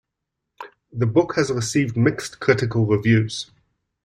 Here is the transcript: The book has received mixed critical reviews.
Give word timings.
The 0.91 1.05
book 1.05 1.35
has 1.35 1.51
received 1.51 1.95
mixed 1.95 2.39
critical 2.39 2.87
reviews. 2.87 3.51